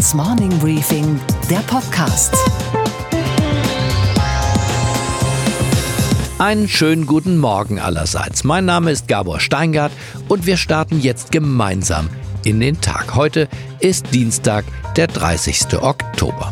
[0.00, 2.34] Steingarts Morning Briefing, der Podcast.
[6.38, 8.42] Einen schönen guten Morgen allerseits.
[8.42, 9.92] Mein Name ist Gabor Steingart
[10.28, 12.08] und wir starten jetzt gemeinsam
[12.44, 13.14] in den Tag.
[13.14, 13.46] Heute
[13.80, 14.64] ist Dienstag,
[14.96, 15.82] der 30.
[15.82, 16.50] Oktober.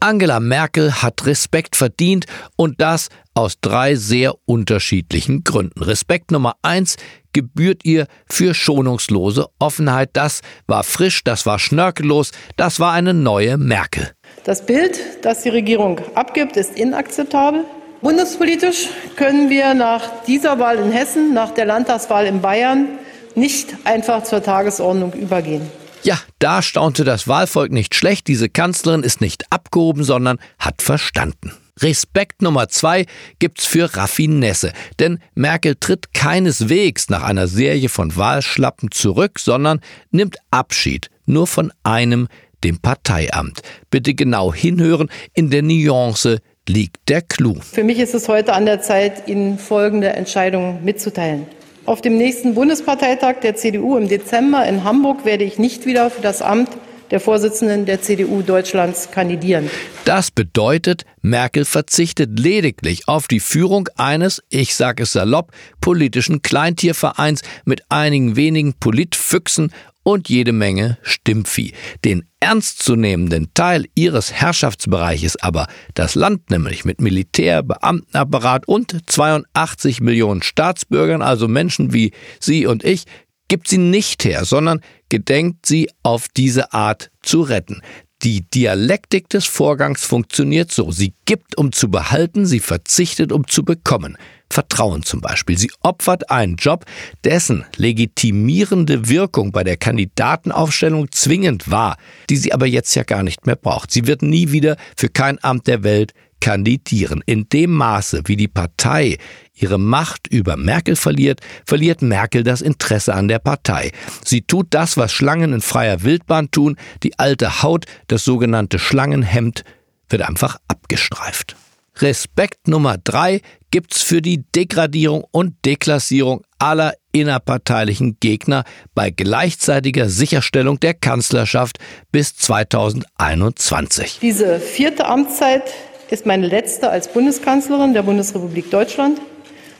[0.00, 2.24] Angela Merkel hat Respekt verdient
[2.56, 5.82] und das aus drei sehr unterschiedlichen Gründen.
[5.82, 6.96] Respekt Nummer eins
[7.34, 10.10] gebührt ihr für schonungslose Offenheit.
[10.14, 14.10] Das war frisch, das war schnörkellos, das war eine neue Merkel.
[14.44, 17.64] Das Bild, das die Regierung abgibt, ist inakzeptabel.
[18.00, 22.88] Bundespolitisch können wir nach dieser Wahl in Hessen, nach der Landtagswahl in Bayern
[23.34, 25.70] nicht einfach zur Tagesordnung übergehen.
[26.02, 28.26] Ja, da staunte das Wahlvolk nicht schlecht.
[28.28, 31.52] Diese Kanzlerin ist nicht abgehoben, sondern hat verstanden.
[31.82, 33.06] Respekt Nummer zwei
[33.38, 40.36] gibt's für Raffinesse, denn Merkel tritt keineswegs nach einer Serie von Wahlschlappen zurück, sondern nimmt
[40.50, 42.28] Abschied nur von einem,
[42.64, 43.62] dem Parteiamt.
[43.90, 47.56] Bitte genau hinhören, in der Nuance liegt der Clou.
[47.60, 51.46] Für mich ist es heute an der Zeit, Ihnen folgende Entscheidung mitzuteilen.
[51.90, 56.22] Auf dem nächsten Bundesparteitag der CDU im Dezember in Hamburg werde ich nicht wieder für
[56.22, 56.68] das Amt
[57.10, 59.70] der Vorsitzenden der CDU Deutschlands kandidieren.
[60.04, 67.42] Das bedeutet, Merkel verzichtet lediglich auf die Führung eines, ich sage es salopp, politischen Kleintiervereins
[67.64, 69.72] mit einigen wenigen Politfüchsen
[70.02, 71.72] und jede Menge Stimmvieh.
[72.04, 80.42] Den ernstzunehmenden Teil ihres Herrschaftsbereiches aber, das Land nämlich mit Militär, Beamtenapparat und 82 Millionen
[80.42, 83.04] Staatsbürgern, also Menschen wie Sie und ich,
[83.50, 87.82] gibt sie nicht her, sondern gedenkt sie auf diese Art zu retten.
[88.22, 90.92] Die Dialektik des Vorgangs funktioniert so.
[90.92, 94.16] Sie gibt, um zu behalten, sie verzichtet, um zu bekommen.
[94.52, 95.58] Vertrauen zum Beispiel.
[95.58, 96.84] Sie opfert einen Job,
[97.24, 101.96] dessen legitimierende Wirkung bei der Kandidatenaufstellung zwingend war,
[102.28, 103.90] die sie aber jetzt ja gar nicht mehr braucht.
[103.90, 107.22] Sie wird nie wieder für kein Amt der Welt kandidieren.
[107.26, 109.18] In dem Maße, wie die Partei
[109.54, 113.92] ihre Macht über Merkel verliert, verliert Merkel das Interesse an der Partei.
[114.24, 119.64] Sie tut das, was Schlangen in freier Wildbahn tun, die alte Haut, das sogenannte Schlangenhemd,
[120.08, 121.56] wird einfach abgestreift.
[121.96, 123.40] Respekt Nummer drei
[123.70, 128.64] gibt's für die Degradierung und Deklassierung aller innerparteilichen Gegner
[128.94, 131.78] bei gleichzeitiger Sicherstellung der Kanzlerschaft
[132.10, 134.18] bis 2021.
[134.20, 135.62] Diese vierte Amtszeit
[136.10, 139.20] ist meine letzte als Bundeskanzlerin der Bundesrepublik Deutschland.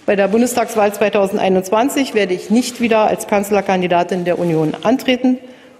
[0.06, 5.38] Bei der Bundestagswahl 2021 werde ich nicht wieder als Kanzlerkandidatin der Union antreten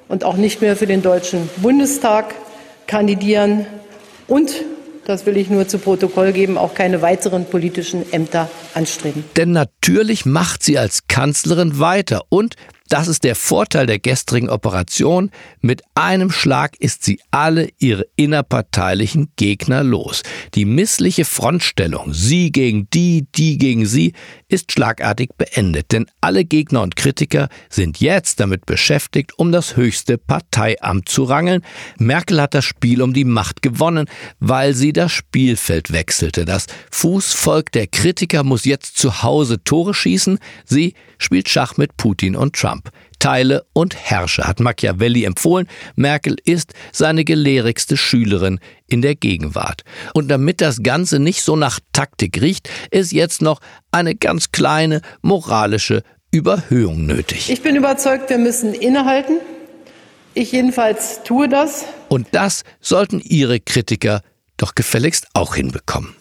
[0.09, 2.34] und auch nicht mehr für den Deutschen Bundestag
[2.87, 3.66] kandidieren
[4.27, 4.53] und
[5.06, 9.25] das will ich nur zu Protokoll geben, auch keine weiteren politischen Ämter anstreben.
[9.37, 12.55] Denn natürlich macht sie als Kanzlerin weiter und
[12.91, 15.31] das ist der Vorteil der gestrigen Operation.
[15.61, 20.23] Mit einem Schlag ist sie alle ihre innerparteilichen Gegner los.
[20.55, 24.12] Die missliche Frontstellung, sie gegen die, die gegen sie,
[24.50, 30.19] ist schlagartig beendet, denn alle Gegner und Kritiker sind jetzt damit beschäftigt, um das höchste
[30.19, 31.62] Parteiamt zu rangeln.
[31.99, 34.06] Merkel hat das Spiel um die Macht gewonnen,
[34.41, 36.44] weil sie das Spielfeld wechselte.
[36.44, 40.38] Das Fußvolk der Kritiker muss jetzt zu Hause Tore schießen.
[40.65, 42.91] Sie spielt Schach mit Putin und Trump.
[43.20, 45.69] Teile und herrsche, hat Machiavelli empfohlen.
[45.94, 48.58] Merkel ist seine gelehrigste Schülerin
[48.88, 49.84] in der Gegenwart.
[50.14, 53.60] Und damit das Ganze nicht so nach Taktik riecht, ist jetzt noch
[53.92, 57.50] eine ganz kleine moralische Überhöhung nötig.
[57.50, 59.38] Ich bin überzeugt, wir müssen innehalten.
[60.34, 61.84] Ich jedenfalls tue das.
[62.08, 64.22] Und das sollten Ihre Kritiker
[64.56, 66.14] doch gefälligst auch hinbekommen.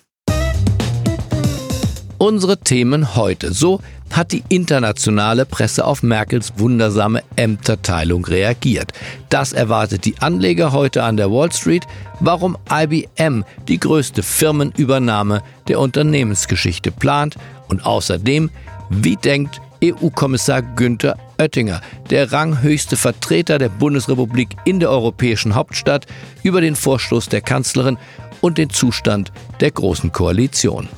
[2.21, 3.53] Unsere Themen heute.
[3.53, 3.79] So
[4.11, 8.91] hat die internationale Presse auf Merkels wundersame Ämterteilung reagiert.
[9.29, 11.87] Das erwartet die Anleger heute an der Wall Street,
[12.19, 17.37] warum IBM die größte Firmenübernahme der Unternehmensgeschichte plant
[17.69, 18.49] und außerdem,
[18.89, 21.79] wie denkt EU-Kommissar Günther Oettinger,
[22.09, 26.05] der ranghöchste Vertreter der Bundesrepublik in der europäischen Hauptstadt,
[26.43, 27.97] über den Vorstoß der Kanzlerin
[28.41, 30.89] und den Zustand der Großen Koalition.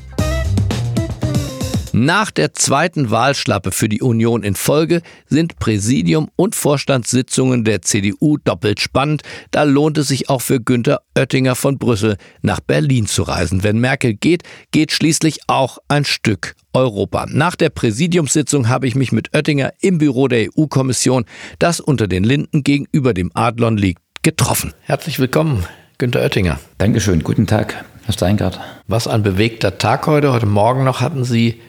[1.93, 8.37] Nach der zweiten Wahlschlappe für die Union in Folge sind Präsidium und Vorstandssitzungen der CDU
[8.37, 9.23] doppelt spannend.
[9.51, 13.63] Da lohnt es sich auch für Günther Oettinger von Brüssel nach Berlin zu reisen.
[13.63, 17.25] Wenn Merkel geht, geht schließlich auch ein Stück Europa.
[17.29, 21.25] Nach der Präsidiumssitzung habe ich mich mit Oettinger im Büro der EU-Kommission,
[21.59, 24.73] das unter den Linden gegenüber dem Adlon liegt, getroffen.
[24.83, 25.65] Herzlich willkommen,
[25.97, 26.57] Günther Oettinger.
[26.77, 28.61] Dankeschön, guten Tag, Herr Steingart.
[28.87, 30.31] Was ein bewegter Tag heute.
[30.31, 31.59] Heute Morgen noch hatten Sie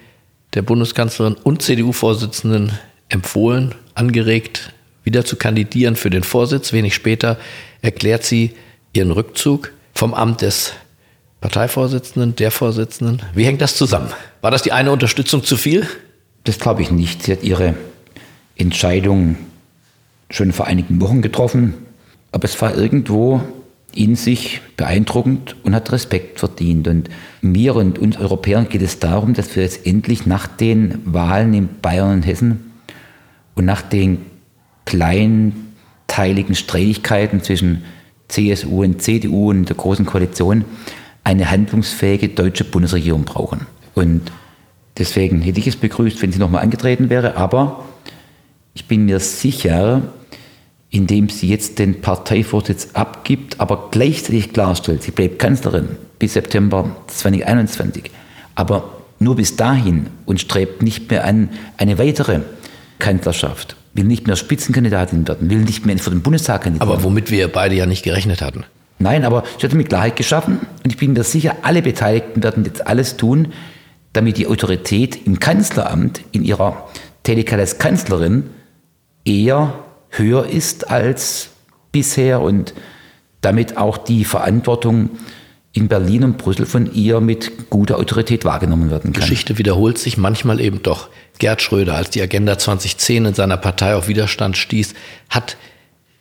[0.55, 2.73] der Bundeskanzlerin und CDU-Vorsitzenden
[3.09, 4.73] empfohlen, angeregt,
[5.05, 6.73] wieder zu kandidieren für den Vorsitz.
[6.73, 7.39] Wenig später
[7.81, 8.53] erklärt sie
[8.93, 10.73] ihren Rückzug vom Amt des
[11.41, 13.23] Parteivorsitzenden, der Vorsitzenden.
[13.35, 14.13] Wie hängt das zusammen?
[14.41, 15.87] War das die eine Unterstützung zu viel?
[16.45, 17.23] Das glaube ich nicht.
[17.25, 17.75] Sie hat ihre
[18.57, 19.37] Entscheidung
[20.31, 21.75] schon vor einigen Wochen getroffen,
[22.31, 23.43] aber es war irgendwo
[23.95, 26.89] in sich beeindruckend und hat Respekt verdient.
[26.89, 27.11] Und
[27.41, 31.69] mir und uns Europäern geht es darum, dass wir jetzt endlich nach den Wahlen in
[31.81, 32.73] Bayern und Hessen
[33.55, 34.19] und nach den
[34.85, 37.85] kleinteiligen Streitigkeiten zwischen
[38.29, 40.65] CSU und CDU und der Großen Koalition
[41.25, 43.67] eine handlungsfähige deutsche Bundesregierung brauchen.
[43.95, 44.33] Und
[44.99, 47.37] deswegen hätte ich es begrüßt, wenn sie nochmal angetreten wäre.
[47.37, 47.85] Aber
[48.75, 50.03] ich bin mir sicher,
[50.93, 58.11] indem sie jetzt den Parteivorsitz abgibt, aber gleichzeitig klarstellt, sie bleibt Kanzlerin bis September 2021,
[58.55, 61.49] aber nur bis dahin und strebt nicht mehr an
[61.79, 62.41] eine weitere
[62.99, 66.93] Kanzlerschaft, will nicht mehr Spitzenkandidatin werden, will nicht mehr für den Bundestag kandidieren.
[66.93, 68.65] Aber womit wir beide ja nicht gerechnet hatten.
[68.99, 72.67] Nein, aber sie hat damit Klarheit geschaffen und ich bin mir sicher, alle Beteiligten werden
[72.67, 73.49] jetzt alles tun,
[74.13, 76.87] damit die Autorität im Kanzleramt in ihrer
[77.23, 78.51] Tätigkeit als Kanzlerin
[79.25, 79.73] eher
[80.13, 81.49] höher ist als
[81.91, 82.75] bisher und
[83.41, 85.11] damit auch die Verantwortung
[85.73, 89.23] in Berlin und Brüssel von ihr mit guter Autorität wahrgenommen werden kann.
[89.23, 91.09] Geschichte wiederholt sich manchmal eben doch.
[91.39, 94.95] Gerd Schröder, als die Agenda 2010 in seiner Partei auf Widerstand stieß,
[95.31, 95.57] hat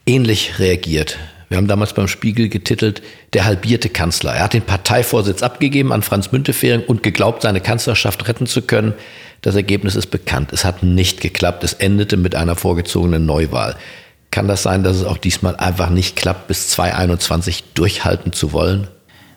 [0.05, 1.17] ähnlich reagiert.
[1.49, 3.01] Wir haben damals beim Spiegel getitelt,
[3.33, 4.33] der halbierte Kanzler.
[4.35, 8.93] Er hat den Parteivorsitz abgegeben an Franz Müntefering und geglaubt, seine Kanzlerschaft retten zu können.
[9.41, 10.53] Das Ergebnis ist bekannt.
[10.53, 11.63] Es hat nicht geklappt.
[11.63, 13.75] Es endete mit einer vorgezogenen Neuwahl.
[14.29, 18.87] Kann das sein, dass es auch diesmal einfach nicht klappt, bis 2021 durchhalten zu wollen?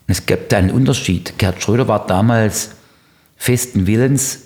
[0.07, 1.39] Es gibt einen Unterschied.
[1.39, 2.73] Gerhard Schröder war damals
[3.37, 4.41] festen Willens,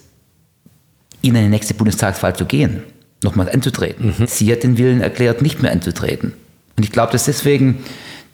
[1.21, 2.85] in eine nächste Bundestagswahl zu gehen,
[3.25, 4.15] nochmal anzutreten.
[4.19, 4.27] Mhm.
[4.29, 6.33] Sie hat den Willen erklärt, nicht mehr anzutreten.
[6.77, 7.85] Und ich glaube, dass deswegen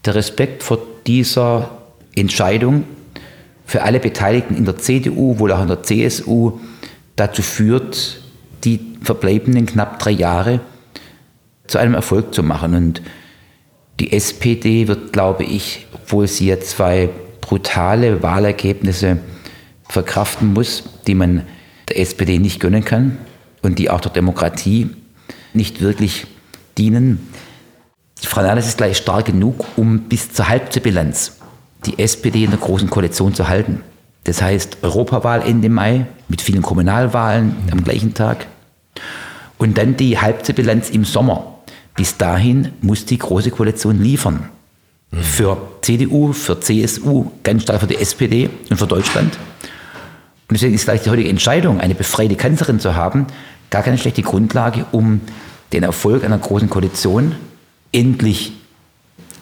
[0.05, 1.79] der Respekt vor dieser
[2.15, 2.85] Entscheidung
[3.65, 6.61] für alle Beteiligten in der CDU, wohl auch in der CSU,
[7.17, 8.21] dazu führt,
[8.65, 10.61] die verbleibenden knapp drei Jahre
[11.67, 12.75] zu einem Erfolg zu machen.
[12.75, 13.03] Und
[14.01, 17.09] die SPD wird, glaube ich, obwohl sie jetzt zwei
[17.41, 19.19] brutale Wahlergebnisse
[19.89, 21.43] verkraften muss, die man
[21.89, 23.19] der SPD nicht gönnen kann
[23.63, 24.91] und die auch der Demokratie
[25.53, 26.27] nicht wirklich
[26.79, 27.29] dienen.
[28.21, 31.39] Frau Nahles ist gleich stark genug, um bis zur Halbzeitbilanz
[31.85, 33.83] die SPD in der Großen Koalition zu halten.
[34.25, 38.47] Das heißt Europawahl Ende Mai mit vielen Kommunalwahlen am gleichen Tag.
[39.59, 41.59] Und dann die Halbzeitbilanz im Sommer.
[41.95, 44.49] Bis dahin muss die Große Koalition liefern.
[45.13, 49.39] Für CDU, für CSU, ganz stark für die SPD und für Deutschland.
[50.49, 53.27] Und deswegen ist vielleicht die heutige Entscheidung, eine befreite Kanzlerin zu haben,
[53.71, 55.21] gar keine schlechte Grundlage, um
[55.73, 57.37] den Erfolg einer großen Koalition
[57.93, 58.53] endlich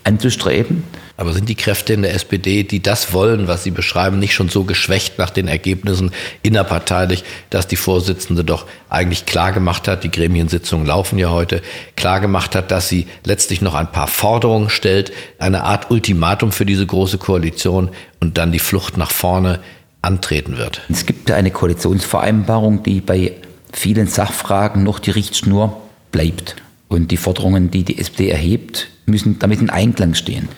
[0.04, 0.84] anzustreben
[1.22, 4.48] aber sind die Kräfte in der SPD, die das wollen, was Sie beschreiben, nicht schon
[4.48, 6.10] so geschwächt nach den Ergebnissen
[6.42, 11.62] innerparteilich, dass die Vorsitzende doch eigentlich klar gemacht hat, die Gremiensitzungen laufen ja heute,
[11.94, 16.66] klar gemacht hat, dass sie letztlich noch ein paar Forderungen stellt, eine Art Ultimatum für
[16.66, 17.90] diese große Koalition
[18.20, 19.60] und dann die Flucht nach vorne
[20.00, 20.80] antreten wird?
[20.90, 23.34] Es gibt ja eine Koalitionsvereinbarung, die bei
[23.72, 26.56] vielen Sachfragen noch die Richtschnur bleibt.
[26.92, 30.50] Und die Forderungen, die die SPD erhebt, müssen damit in Einklang stehen.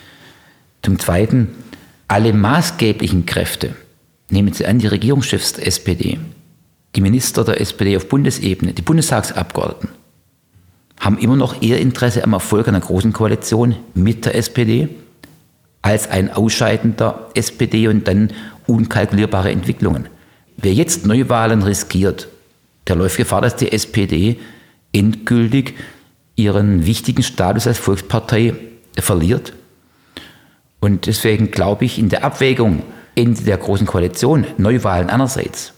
[0.81, 1.47] Zum Zweiten,
[2.09, 3.73] alle maßgeblichen Kräfte,
[4.29, 6.19] nehmen Sie an, die Regierungschefs der SPD,
[6.93, 9.95] die Minister der SPD auf Bundesebene, die Bundestagsabgeordneten,
[10.99, 14.89] haben immer noch eher Interesse am Erfolg einer großen Koalition mit der SPD
[15.83, 18.33] als ein Ausscheiden der SPD und dann
[18.67, 20.09] unkalkulierbare Entwicklungen.
[20.57, 22.27] Wer jetzt Neuwahlen riskiert,
[22.87, 24.37] der läuft Gefahr, dass die SPD
[24.91, 25.75] endgültig
[26.35, 28.53] ihren wichtigen Status als Volkspartei
[28.97, 29.53] verliert.
[30.79, 32.83] Und deswegen glaube ich, in der Abwägung
[33.15, 35.73] Ende der Großen Koalition, Neuwahlen einerseits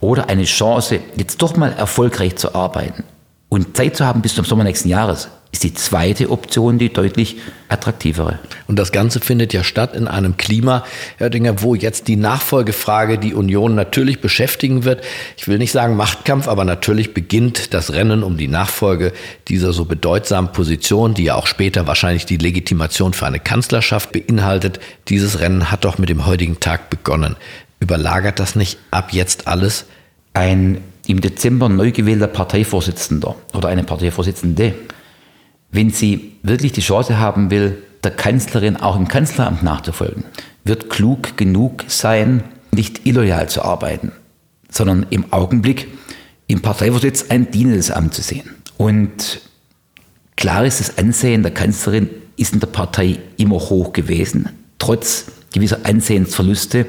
[0.00, 3.04] oder eine Chance, jetzt doch mal erfolgreich zu arbeiten
[3.48, 7.36] und Zeit zu haben bis zum Sommer nächsten Jahres, ist die zweite Option die deutlich
[7.68, 8.38] attraktivere.
[8.68, 10.84] Und das Ganze findet ja statt in einem Klima,
[11.16, 15.02] Herr Dinger, wo jetzt die Nachfolgefrage die Union natürlich beschäftigen wird.
[15.36, 19.12] Ich will nicht sagen Machtkampf, aber natürlich beginnt das Rennen um die Nachfolge
[19.48, 24.78] dieser so bedeutsamen Position, die ja auch später wahrscheinlich die Legitimation für eine Kanzlerschaft beinhaltet.
[25.08, 27.36] Dieses Rennen hat doch mit dem heutigen Tag begonnen.
[27.80, 29.86] Überlagert das nicht ab jetzt alles?
[30.32, 30.78] Ein
[31.08, 34.74] im Dezember neu gewählter Parteivorsitzender oder eine Parteivorsitzende
[35.72, 40.24] wenn sie wirklich die Chance haben will, der Kanzlerin auch im Kanzleramt nachzufolgen,
[40.64, 44.12] wird klug genug sein, nicht illoyal zu arbeiten,
[44.70, 45.88] sondern im Augenblick
[46.46, 48.50] im Parteivorsitz ein dienendes Amt zu sehen.
[48.76, 49.40] Und
[50.40, 52.08] Klar ist, das Ansehen der Kanzlerin
[52.38, 54.48] ist in der Partei immer hoch gewesen,
[54.78, 56.86] trotz gewisser Ansehensverluste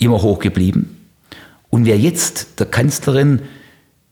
[0.00, 1.06] immer hoch geblieben.
[1.70, 3.42] Und wer jetzt der Kanzlerin,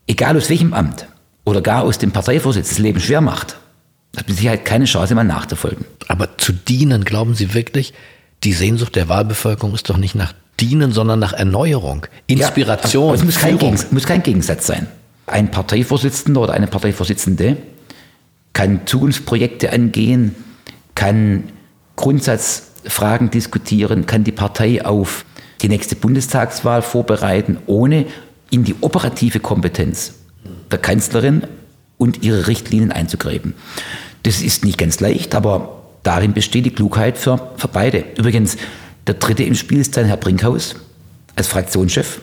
[0.07, 1.05] egal aus welchem Amt
[1.45, 3.57] oder gar aus dem Parteivorsitz, das Leben schwer macht,
[4.15, 5.85] hat mit Sicherheit keine Chance, mal nachzufolgen.
[6.07, 7.93] Aber zu dienen, glauben Sie wirklich?
[8.43, 13.09] Die Sehnsucht der Wahlbevölkerung ist doch nicht nach Dienen, sondern nach Erneuerung, Inspiration.
[13.09, 13.57] Ja, es muss kein,
[13.91, 14.87] muss kein Gegensatz sein.
[15.25, 17.57] Ein Parteivorsitzender oder eine Parteivorsitzende
[18.51, 20.35] kann Zukunftsprojekte angehen,
[20.93, 21.45] kann
[21.95, 25.25] Grundsatzfragen diskutieren, kann die Partei auf
[25.61, 28.05] die nächste Bundestagswahl vorbereiten, ohne
[28.51, 30.13] in die operative Kompetenz
[30.73, 31.43] der Kanzlerin
[31.97, 33.53] und ihre Richtlinien einzugreifen.
[34.23, 38.03] Das ist nicht ganz leicht, aber darin besteht die Klugheit für, für beide.
[38.17, 38.57] Übrigens,
[39.07, 40.75] der dritte im Spiel ist dann Herr Brinkhaus
[41.35, 42.21] als Fraktionschef,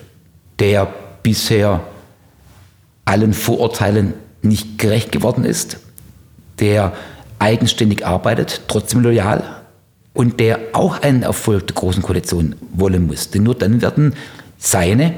[0.58, 0.92] der
[1.22, 1.80] bisher
[3.04, 5.78] allen Vorurteilen nicht gerecht geworden ist,
[6.58, 6.92] der
[7.38, 9.44] eigenständig arbeitet, trotzdem loyal
[10.12, 13.30] und der auch einen Erfolg der Großen Koalition wollen muss.
[13.30, 14.14] Denn nur dann werden
[14.58, 15.14] seine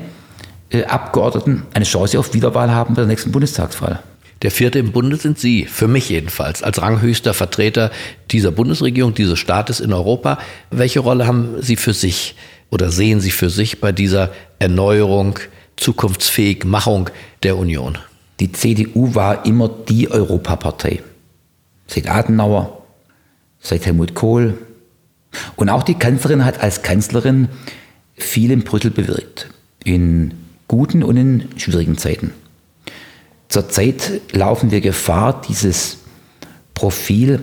[0.89, 4.03] Abgeordneten eine Chance auf Wiederwahl haben bei der nächsten Bundestagswahl.
[4.43, 7.93] Der vierte im Bunde sind Sie, für mich jedenfalls, als ranghöchster Vertreter
[8.31, 10.39] dieser Bundesregierung, dieses Staates in Europa.
[10.71, 12.35] Welche Rolle haben Sie für sich
[12.71, 15.39] oder sehen Sie für sich bei dieser Erneuerung,
[15.77, 17.09] zukunftsfähig Machung
[17.45, 17.99] der Union?
[18.41, 21.03] Die CDU war immer die Europapartei.
[21.87, 22.83] Seit Adenauer,
[23.61, 24.59] seit Helmut Kohl.
[25.55, 27.49] Und auch die Kanzlerin hat als Kanzlerin
[28.15, 29.49] viel in Brüssel bewirkt.
[29.85, 30.35] In
[30.69, 32.33] guten und in schwierigen Zeiten.
[33.49, 35.99] Zurzeit laufen wir Gefahr, dieses
[36.75, 37.41] Profil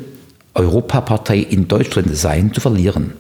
[0.56, 3.14] Europapartei in Deutschland sein zu verlieren.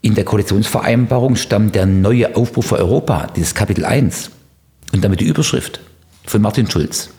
[0.00, 4.30] In der Koalitionsvereinbarung stammt der neue Aufruf für Europa, dieses Kapitel 1
[4.92, 5.80] und damit die Überschrift
[6.26, 7.10] von Martin Schulz.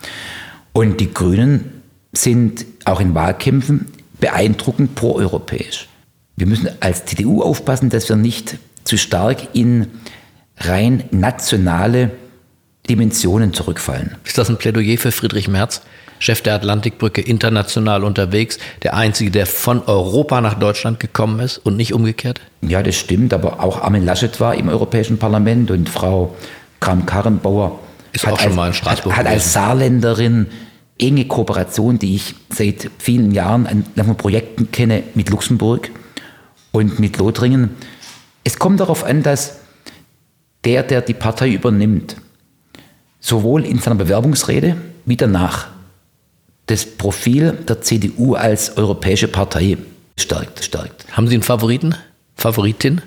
[0.72, 1.82] Und die Grünen
[2.12, 3.86] sind auch in Wahlkämpfen
[4.18, 5.88] beeindruckend proeuropäisch.
[6.36, 9.88] Wir müssen als CDU aufpassen, dass wir nicht zu stark in
[10.58, 12.10] rein nationale
[12.88, 14.16] Dimensionen zurückfallen.
[14.24, 15.82] Ist das ein Plädoyer für Friedrich Merz,
[16.18, 21.76] Chef der Atlantikbrücke, international unterwegs, der Einzige, der von Europa nach Deutschland gekommen ist und
[21.76, 22.40] nicht umgekehrt?
[22.62, 26.34] Ja, das stimmt, aber auch Armin Laschet war im Europäischen Parlament und Frau
[26.80, 27.78] Kram-Karrenbauer
[28.12, 29.12] ist auch schon als, mal in Straßburg.
[29.14, 30.46] Hat, hat als Saarländerin
[30.98, 35.90] enge Kooperation, die ich seit vielen Jahren an, an Projekten kenne mit Luxemburg
[36.72, 37.70] und mit Lothringen.
[38.44, 39.60] Es kommt darauf an, dass
[40.66, 42.16] der, der die Partei übernimmt,
[43.20, 45.68] sowohl in seiner Bewerbungsrede wie danach
[46.66, 49.78] das Profil der CDU als europäische Partei
[50.18, 50.64] stärkt.
[50.64, 51.06] stärkt.
[51.16, 51.94] Haben Sie einen Favoriten?
[52.34, 53.00] Favoritin?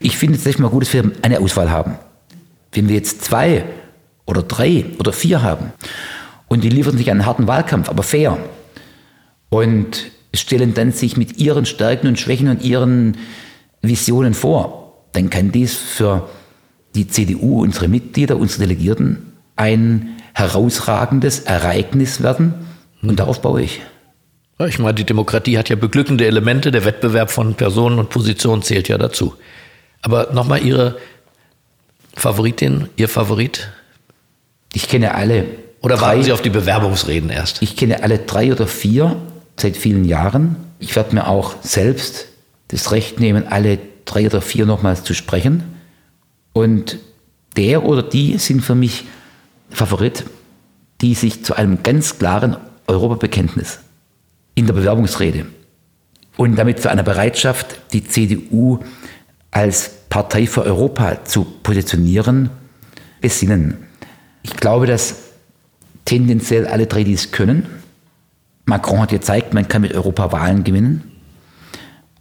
[0.00, 1.96] Ich finde es echt mal gut, dass wir eine Auswahl haben.
[2.72, 3.64] Wenn wir jetzt zwei
[4.26, 5.72] oder drei oder vier haben
[6.48, 8.36] und die liefern sich einen harten Wahlkampf, aber fair
[9.48, 13.16] und stellen dann sich mit ihren Stärken und Schwächen und ihren
[13.80, 16.28] Visionen vor, dann kann dies für
[16.96, 22.54] die CDU, unsere Mitglieder, unsere Delegierten ein herausragendes Ereignis werden.
[23.02, 23.80] Und darauf baue ich.
[24.58, 26.70] Ja, ich meine, die Demokratie hat ja beglückende Elemente.
[26.70, 29.34] Der Wettbewerb von Personen und Positionen zählt ja dazu.
[30.02, 30.96] Aber nochmal Ihre
[32.14, 33.70] Favoritin, Ihr Favorit?
[34.72, 35.46] Ich kenne alle.
[35.80, 37.62] Oder warten Sie auf die Bewerbungsreden erst?
[37.62, 39.16] Ich kenne alle drei oder vier
[39.56, 40.56] seit vielen Jahren.
[40.78, 42.26] Ich werde mir auch selbst
[42.68, 45.75] das Recht nehmen, alle drei oder vier nochmals zu sprechen.
[46.56, 47.00] Und
[47.58, 49.04] der oder die sind für mich
[49.68, 50.24] Favorit,
[51.02, 53.80] die sich zu einem ganz klaren Europabekenntnis
[54.54, 55.44] in der Bewerbungsrede
[56.38, 58.78] und damit zu einer Bereitschaft, die CDU
[59.50, 62.48] als Partei für Europa zu positionieren,
[63.20, 63.76] besinnen.
[64.42, 65.16] Ich glaube, dass
[66.06, 67.66] tendenziell alle drei dies können.
[68.64, 71.15] Macron hat gezeigt, man kann mit Europa Wahlen gewinnen.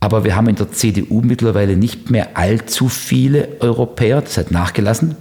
[0.06, 5.16] Aber wir haben in der CDU mittlerweile nicht mehr allzu viele Europäer, das hat nachgelassen.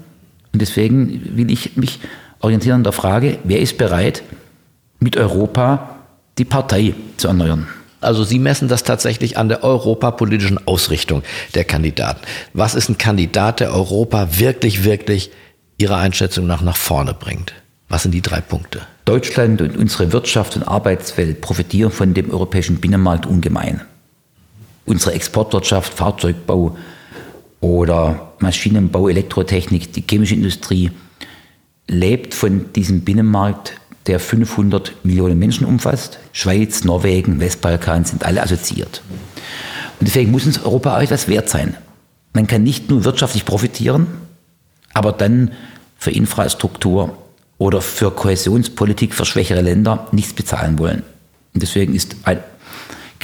[0.52, 2.00] Und deswegen will ich mich
[2.40, 4.22] orientieren an der Frage, wer ist bereit,
[5.00, 6.00] mit Europa
[6.36, 7.66] die Partei zu erneuern.
[8.02, 11.22] Also Sie messen das tatsächlich an der europapolitischen Ausrichtung
[11.54, 12.20] der Kandidaten.
[12.52, 15.30] Was ist ein Kandidat, der Europa wirklich, wirklich
[15.78, 17.54] Ihrer Einschätzung nach nach vorne bringt?
[17.88, 18.82] Was sind die drei Punkte?
[19.06, 23.80] Deutschland und unsere Wirtschaft und Arbeitswelt profitieren von dem europäischen Binnenmarkt ungemein.
[24.86, 26.76] Unsere Exportwirtschaft, Fahrzeugbau,
[27.64, 30.90] oder Maschinenbau, Elektrotechnik, die chemische Industrie
[31.88, 36.18] lebt von diesem Binnenmarkt, der 500 Millionen Menschen umfasst.
[36.32, 39.00] Schweiz, Norwegen, Westbalkan sind alle assoziiert.
[39.98, 41.74] Und deswegen muss uns Europa auch etwas wert sein.
[42.34, 44.08] Man kann nicht nur wirtschaftlich profitieren,
[44.92, 45.52] aber dann
[45.96, 47.16] für Infrastruktur
[47.56, 51.02] oder für Kohäsionspolitik für schwächere Länder nichts bezahlen wollen.
[51.54, 52.40] Und deswegen ist ein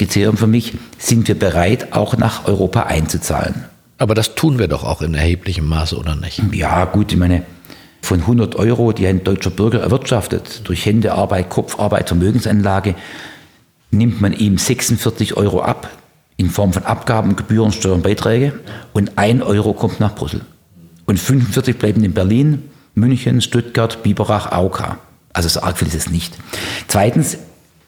[0.01, 3.65] Kriterium für mich, sind wir bereit, auch nach Europa einzuzahlen.
[3.99, 6.41] Aber das tun wir doch auch in erheblichem Maße, oder nicht?
[6.53, 7.43] Ja, gut, ich meine,
[8.01, 12.95] von 100 Euro, die ein deutscher Bürger erwirtschaftet, durch Händearbeit, Kopfarbeit, Vermögensanlage,
[13.91, 15.87] nimmt man ihm 46 Euro ab
[16.35, 18.53] in Form von Abgaben, Gebühren, Steuern, Beiträge
[18.93, 20.41] und ein Euro kommt nach Brüssel.
[21.05, 22.63] Und 45 bleiben in Berlin,
[22.95, 24.97] München, Stuttgart, Biberach, AOK.
[25.31, 26.33] Also so arg viel ist es nicht.
[26.87, 27.37] Zweitens,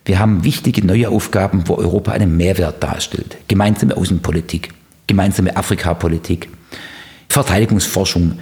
[0.06, 3.38] wir haben wichtige neue Aufgaben, wo Europa einen Mehrwert darstellt.
[3.48, 4.70] Gemeinsame Außenpolitik,
[5.08, 6.50] gemeinsame Afrikapolitik,
[7.30, 8.40] Verteidigungsforschung,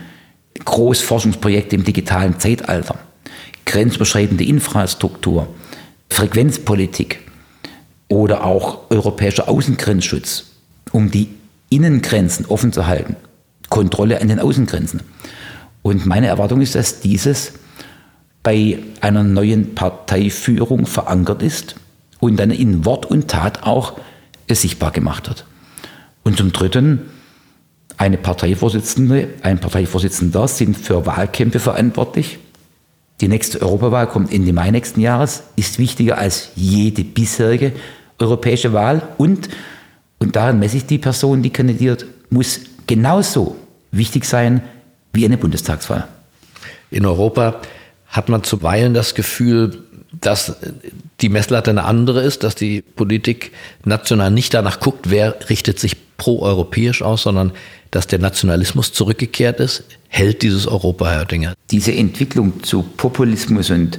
[0.66, 2.96] Großforschungsprojekte im digitalen Zeitalter,
[3.66, 5.48] grenzüberschreitende Infrastruktur,
[6.10, 7.20] Frequenzpolitik
[8.08, 10.46] oder auch europäischer Außengrenzschutz,
[10.92, 11.30] um die
[11.70, 13.16] Innengrenzen offen zu halten,
[13.70, 15.02] Kontrolle an den Außengrenzen.
[15.84, 17.54] Und meine Erwartung ist, dass dieses
[18.44, 21.76] bei einer neuen Parteiführung verankert ist
[22.20, 24.00] und dann in Wort und Tat auch
[24.50, 25.46] sichtbar gemacht wird.
[26.24, 27.02] Und zum Dritten,
[27.98, 32.40] eine Parteivorsitzende, ein Parteivorsitzender sind für Wahlkämpfe verantwortlich.
[33.22, 37.74] Die nächste Europawahl kommt Ende Mai nächsten Jahres, ist wichtiger als jede bisherige
[38.18, 39.50] europäische Wahl und,
[40.20, 43.56] und daran messe ich die Person, die kandidiert, muss genauso
[43.92, 44.62] wichtig sein
[45.14, 46.08] wie eine Bundestagswahl.
[46.90, 47.62] In Europa
[48.12, 49.80] hat man zuweilen das Gefühl,
[50.20, 50.58] dass
[51.22, 53.52] die Messlatte eine andere ist, dass die Politik
[53.86, 57.52] national nicht danach guckt, wer richtet sich proeuropäisch aus, sondern
[57.90, 59.84] dass der Nationalismus zurückgekehrt ist.
[60.10, 61.54] Hält dieses Europa, Herr Dinger?
[61.72, 63.98] Diese Entwicklung zu Populismus und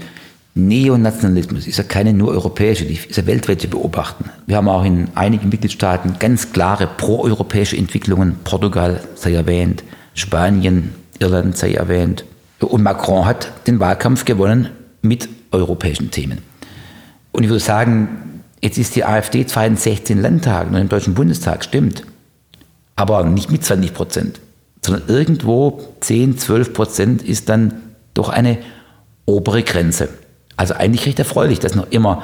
[0.54, 4.26] Neonationalismus ist ja keine nur europäische, die ist ja weltweit zu beobachten.
[4.46, 8.36] Wir haben auch in einigen Mitgliedstaaten ganz klare proeuropäische Entwicklungen.
[8.44, 12.24] Portugal sei erwähnt, Spanien, Irland sei erwähnt.
[12.66, 14.68] Und Macron hat den Wahlkampf gewonnen
[15.02, 16.38] mit europäischen Themen.
[17.32, 21.14] Und ich würde sagen, jetzt ist die AfD zwar in 16 Landtagen und im Deutschen
[21.14, 22.04] Bundestag, stimmt,
[22.96, 24.40] aber nicht mit 20 Prozent,
[24.84, 27.74] sondern irgendwo 10, 12 Prozent ist dann
[28.14, 28.58] doch eine
[29.26, 30.08] obere Grenze.
[30.56, 32.22] Also eigentlich recht erfreulich, dass noch immer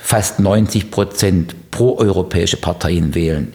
[0.00, 3.52] fast 90 Prozent proeuropäische Parteien wählen.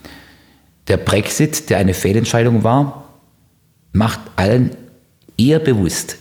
[0.88, 3.10] Der Brexit, der eine Fehlentscheidung war,
[3.92, 4.72] macht allen
[5.38, 6.18] eher bewusst,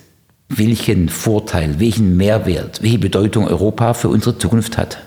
[0.49, 4.99] welchen Vorteil, welchen Mehrwert, welche Bedeutung Europa für unsere Zukunft hat.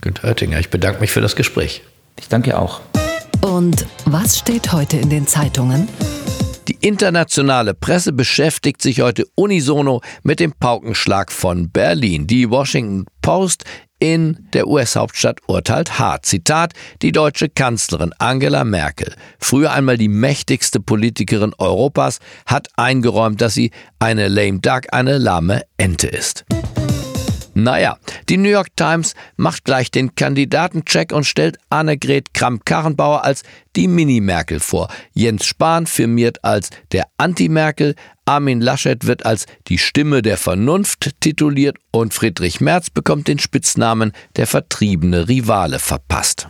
[0.00, 1.82] Günter Oettinger, ich bedanke mich für das Gespräch.
[2.18, 2.80] Ich danke auch.
[3.40, 5.88] Und was steht heute in den Zeitungen?
[6.68, 12.26] Die internationale Presse beschäftigt sich heute unisono mit dem Paukenschlag von Berlin.
[12.26, 13.64] Die Washington Post
[13.98, 16.26] in der US-Hauptstadt urteilt hart.
[16.26, 23.54] Zitat, die deutsche Kanzlerin Angela Merkel, früher einmal die mächtigste Politikerin Europas, hat eingeräumt, dass
[23.54, 26.44] sie eine lame duck, eine lahme Ente ist.
[27.58, 33.42] Naja, die New York Times macht gleich den Kandidatencheck und stellt Annegret Kramp-Karrenbauer als
[33.74, 34.86] die Mini-Merkel vor.
[35.12, 41.78] Jens Spahn firmiert als der Anti-Merkel, Armin Laschet wird als die Stimme der Vernunft tituliert
[41.90, 46.46] und Friedrich Merz bekommt den Spitznamen der vertriebene Rivale verpasst.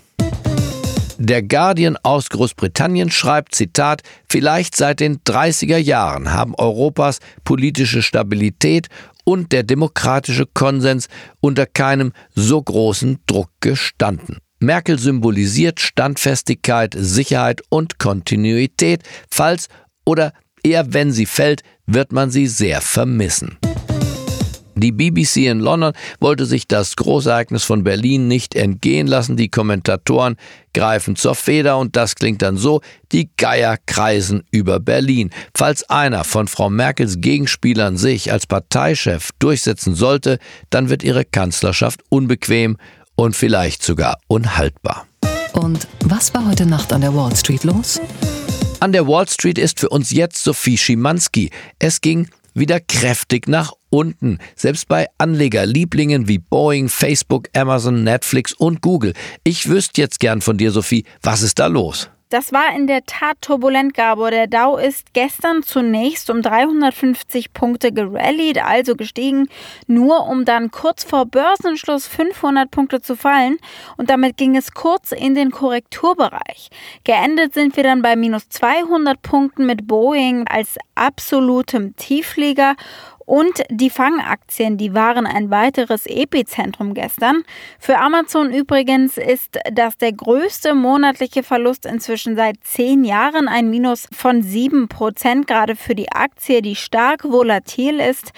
[1.21, 8.88] Der Guardian aus Großbritannien schreibt, Zitat, vielleicht seit den 30er Jahren haben Europas politische Stabilität
[9.29, 11.09] und der demokratische Konsens
[11.41, 14.38] unter keinem so großen Druck gestanden.
[14.59, 19.03] Merkel symbolisiert Standfestigkeit, Sicherheit und Kontinuität.
[19.31, 19.69] Falls
[20.07, 23.59] oder eher wenn sie fällt, wird man sie sehr vermissen.
[24.81, 29.37] Die BBC in London wollte sich das Großereignis von Berlin nicht entgehen lassen.
[29.37, 30.37] Die Kommentatoren
[30.75, 32.81] greifen zur Feder und das klingt dann so,
[33.12, 35.31] die Geier kreisen über Berlin.
[35.57, 40.38] Falls einer von Frau Merkels Gegenspielern sich als Parteichef durchsetzen sollte,
[40.71, 42.77] dann wird ihre Kanzlerschaft unbequem
[43.17, 45.07] und vielleicht sogar unhaltbar.
[45.53, 48.01] Und was war heute Nacht an der Wall Street los?
[48.81, 51.51] An der Wall Street ist für uns jetzt Sophie Schimanski.
[51.81, 58.83] Es ging wieder kräftig nach unten, selbst bei Anlegerlieblingen wie Boeing, Facebook, Amazon, Netflix und
[58.83, 59.14] Google.
[59.44, 62.11] Ich wüsste jetzt gern von dir, Sophie, was ist da los?
[62.31, 64.31] Das war in der Tat turbulent, Gabor.
[64.31, 69.49] Der Dow ist gestern zunächst um 350 Punkte gerallied, also gestiegen,
[69.87, 73.57] nur um dann kurz vor Börsenschluss 500 Punkte zu fallen.
[73.97, 76.69] Und damit ging es kurz in den Korrekturbereich.
[77.05, 82.77] Geendet sind wir dann bei minus 200 Punkten mit Boeing als absolutem Tieflieger
[83.29, 87.43] und die Fangaktien, die waren ein weiteres Epizentrum gestern.
[87.79, 94.09] Für Amazon übrigens ist das der größte monatliche Verlust inzwischen seit zehn Jahren, ein Minus
[94.12, 98.33] von sieben Prozent, gerade für die Aktie, die stark volatil ist.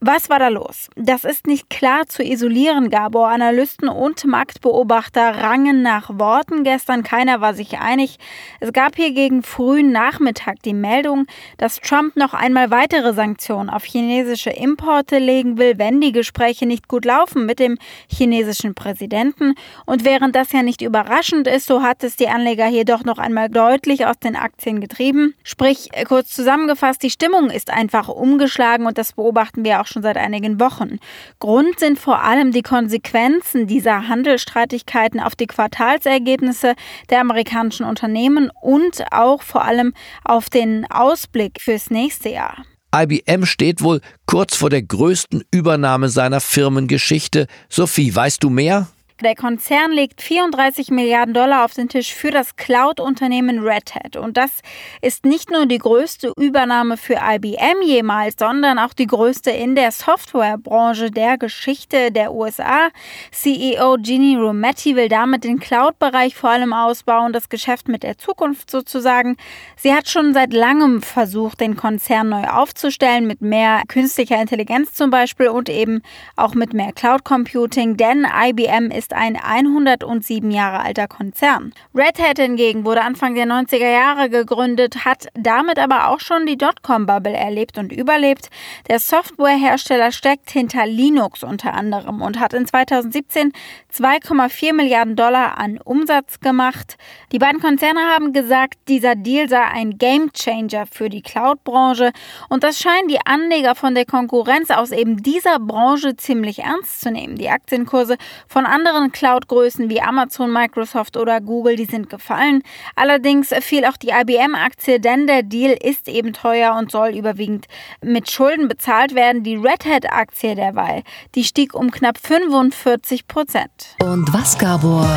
[0.00, 0.88] Was war da los?
[0.94, 3.30] Das ist nicht klar zu isolieren, Gabor.
[3.30, 7.02] Analysten und Marktbeobachter rangen nach Worten gestern.
[7.02, 8.18] Keiner war sich einig.
[8.60, 13.82] Es gab hier gegen frühen Nachmittag die Meldung, dass Trump noch einmal weitere Sanktionen auf
[13.82, 19.54] chinesische Importe legen will, wenn die Gespräche nicht gut laufen mit dem chinesischen Präsidenten.
[19.84, 23.18] Und während das ja nicht überraschend ist, so hat es die Anleger hier doch noch
[23.18, 25.34] einmal deutlich aus den Aktien getrieben.
[25.42, 30.16] Sprich, kurz zusammengefasst, die Stimmung ist einfach umgeschlagen und das beobachten wir auch schon seit
[30.16, 30.98] einigen Wochen.
[31.40, 36.74] Grund sind vor allem die Konsequenzen dieser Handelsstreitigkeiten auf die Quartalsergebnisse
[37.10, 39.92] der amerikanischen Unternehmen und auch vor allem
[40.24, 42.64] auf den Ausblick fürs nächste Jahr.
[42.94, 47.46] IBM steht wohl kurz vor der größten Übernahme seiner Firmengeschichte.
[47.68, 48.88] Sophie, weißt du mehr?
[49.20, 54.14] Der Konzern legt 34 Milliarden Dollar auf den Tisch für das Cloud-Unternehmen Red Hat.
[54.14, 54.60] Und das
[55.02, 59.90] ist nicht nur die größte Übernahme für IBM jemals, sondern auch die größte in der
[59.90, 62.90] Softwarebranche der Geschichte der USA.
[63.32, 68.70] CEO Ginny Rometty will damit den Cloud-Bereich vor allem ausbauen, das Geschäft mit der Zukunft
[68.70, 69.36] sozusagen.
[69.74, 75.10] Sie hat schon seit langem versucht, den Konzern neu aufzustellen, mit mehr künstlicher Intelligenz zum
[75.10, 76.02] Beispiel und eben
[76.36, 81.72] auch mit mehr Cloud Computing, denn IBM ist ist ein 107 Jahre alter Konzern.
[81.94, 86.58] Red Hat hingegen wurde Anfang der 90er Jahre gegründet, hat damit aber auch schon die
[86.58, 88.50] Dotcom-Bubble erlebt und überlebt.
[88.88, 93.52] Der Softwarehersteller steckt hinter Linux unter anderem und hat in 2017
[93.92, 96.96] 2,4 Milliarden Dollar an Umsatz gemacht.
[97.32, 102.12] Die beiden Konzerne haben gesagt, dieser Deal sei ein Gamechanger für die Cloud-Branche
[102.48, 107.10] und das scheinen die Anleger von der Konkurrenz aus eben dieser Branche ziemlich ernst zu
[107.10, 107.36] nehmen.
[107.36, 112.62] Die Aktienkurse von anderen Cloud-Größen wie Amazon, Microsoft oder Google, die sind gefallen.
[112.94, 117.66] Allerdings fiel auch die IBM-Aktie, denn der Deal ist eben teuer und soll überwiegend
[118.02, 119.42] mit Schulden bezahlt werden.
[119.42, 121.02] Die Red Hat-Aktie derweil,
[121.34, 123.77] die stieg um knapp 45 Prozent.
[124.00, 125.08] Und was, Gabor,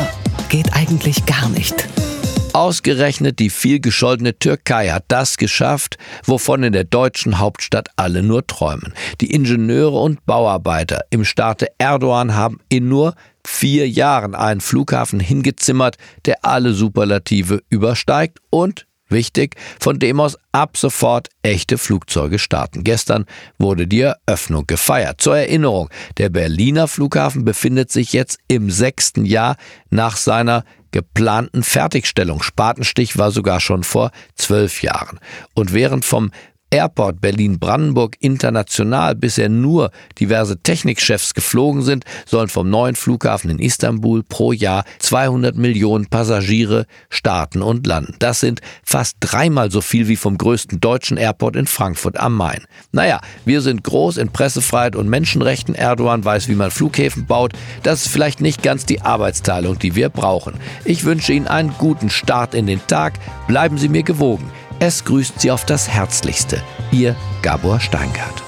[0.48, 1.88] geht eigentlich gar nicht?
[2.52, 8.92] Ausgerechnet die vielgescholtene Türkei hat das geschafft, wovon in der deutschen Hauptstadt alle nur träumen.
[9.22, 13.14] Die Ingenieure und Bauarbeiter im Staate Erdogan haben in nur
[13.46, 15.96] vier Jahren einen Flughafen hingezimmert,
[16.26, 22.84] der alle Superlative übersteigt und Wichtig, von dem aus ab sofort echte Flugzeuge starten.
[22.84, 23.26] Gestern
[23.58, 25.20] wurde die Eröffnung gefeiert.
[25.20, 29.56] Zur Erinnerung, der Berliner Flughafen befindet sich jetzt im sechsten Jahr
[29.90, 32.42] nach seiner geplanten Fertigstellung.
[32.42, 35.18] Spatenstich war sogar schon vor zwölf Jahren.
[35.54, 36.30] Und während vom
[36.72, 44.22] Airport Berlin-Brandenburg international bisher nur diverse Technikchefs geflogen sind, sollen vom neuen Flughafen in Istanbul
[44.22, 48.16] pro Jahr 200 Millionen Passagiere starten und landen.
[48.18, 52.64] Das sind fast dreimal so viel wie vom größten deutschen Airport in Frankfurt am Main.
[52.90, 55.74] Naja, wir sind groß in Pressefreiheit und Menschenrechten.
[55.74, 57.52] Erdogan weiß, wie man Flughäfen baut.
[57.82, 60.54] Das ist vielleicht nicht ganz die Arbeitsteilung, die wir brauchen.
[60.86, 63.14] Ich wünsche Ihnen einen guten Start in den Tag.
[63.46, 64.50] Bleiben Sie mir gewogen.
[64.84, 66.60] Es grüßt Sie auf das Herzlichste.
[66.90, 68.42] Ihr Gabor Steingart.